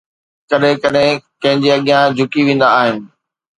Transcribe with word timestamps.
ڪڏهن 0.49 0.75
ڪڏهن 0.83 1.13
ڪنهن 1.41 1.59
جي 1.65 1.69
اڳيان 1.77 2.07
جهڪي 2.17 2.41
ويندا 2.51 2.67
آهن 2.81 2.97